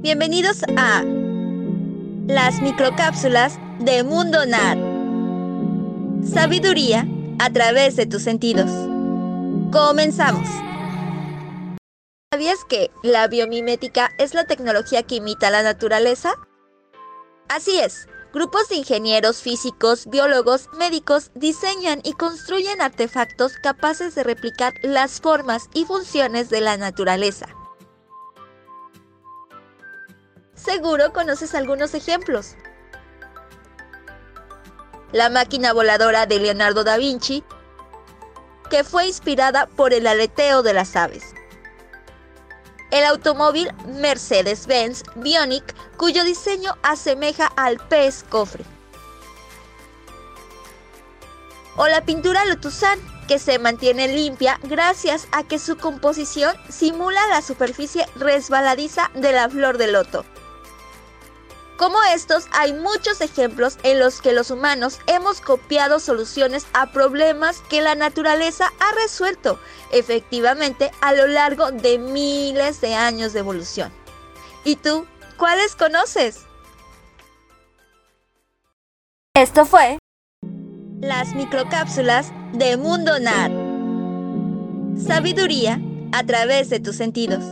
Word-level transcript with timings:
Bienvenidos 0.00 0.62
a 0.76 1.02
las 2.28 2.62
microcápsulas 2.62 3.58
de 3.80 4.04
Mundo 4.04 4.46
NAD. 4.46 4.78
Sabiduría 6.24 7.04
a 7.40 7.50
través 7.52 7.96
de 7.96 8.06
tus 8.06 8.22
sentidos. 8.22 8.70
Comenzamos. 9.72 10.48
¿Sabías 12.32 12.58
que 12.68 12.92
la 13.02 13.26
biomimética 13.26 14.12
es 14.18 14.34
la 14.34 14.44
tecnología 14.44 15.02
que 15.02 15.16
imita 15.16 15.50
la 15.50 15.64
naturaleza? 15.64 16.32
Así 17.48 17.80
es, 17.80 18.06
grupos 18.32 18.68
de 18.68 18.76
ingenieros 18.76 19.42
físicos, 19.42 20.06
biólogos, 20.06 20.68
médicos 20.78 21.32
diseñan 21.34 22.02
y 22.04 22.12
construyen 22.12 22.80
artefactos 22.80 23.54
capaces 23.60 24.14
de 24.14 24.22
replicar 24.22 24.74
las 24.84 25.20
formas 25.20 25.68
y 25.74 25.86
funciones 25.86 26.50
de 26.50 26.60
la 26.60 26.76
naturaleza. 26.76 27.48
Seguro 30.58 31.12
conoces 31.12 31.54
algunos 31.54 31.94
ejemplos. 31.94 32.56
La 35.12 35.30
máquina 35.30 35.72
voladora 35.72 36.26
de 36.26 36.40
Leonardo 36.40 36.84
da 36.84 36.96
Vinci, 36.96 37.44
que 38.68 38.84
fue 38.84 39.06
inspirada 39.06 39.66
por 39.66 39.94
el 39.94 40.06
aleteo 40.06 40.62
de 40.62 40.74
las 40.74 40.96
aves. 40.96 41.34
El 42.90 43.04
automóvil 43.04 43.70
Mercedes-Benz 43.86 45.04
Bionic, 45.14 45.74
cuyo 45.96 46.24
diseño 46.24 46.76
asemeja 46.82 47.46
al 47.56 47.78
pez 47.88 48.24
cofre. 48.28 48.64
O 51.76 51.86
la 51.86 52.04
pintura 52.04 52.44
Lotuzán, 52.46 52.98
que 53.28 53.38
se 53.38 53.58
mantiene 53.58 54.08
limpia 54.08 54.58
gracias 54.64 55.28
a 55.30 55.44
que 55.44 55.58
su 55.58 55.76
composición 55.76 56.56
simula 56.68 57.20
la 57.28 57.42
superficie 57.42 58.06
resbaladiza 58.16 59.10
de 59.14 59.32
la 59.32 59.48
flor 59.48 59.78
de 59.78 59.86
loto. 59.92 60.24
Como 61.78 62.02
estos, 62.12 62.48
hay 62.50 62.72
muchos 62.72 63.20
ejemplos 63.20 63.78
en 63.84 64.00
los 64.00 64.20
que 64.20 64.32
los 64.32 64.50
humanos 64.50 64.98
hemos 65.06 65.40
copiado 65.40 66.00
soluciones 66.00 66.66
a 66.72 66.90
problemas 66.90 67.60
que 67.70 67.80
la 67.80 67.94
naturaleza 67.94 68.72
ha 68.80 69.00
resuelto 69.00 69.60
efectivamente 69.92 70.90
a 71.00 71.14
lo 71.14 71.28
largo 71.28 71.70
de 71.70 71.98
miles 71.98 72.80
de 72.80 72.96
años 72.96 73.32
de 73.32 73.38
evolución. 73.38 73.92
¿Y 74.64 74.74
tú, 74.74 75.06
cuáles 75.36 75.76
conoces? 75.76 76.40
Esto 79.34 79.64
fue 79.64 79.98
las 81.00 81.32
microcápsulas 81.36 82.32
de 82.54 82.76
Mundo 82.76 83.20
NAD. 83.20 83.52
Sabiduría 85.00 85.80
a 86.10 86.24
través 86.24 86.70
de 86.70 86.80
tus 86.80 86.96
sentidos. 86.96 87.44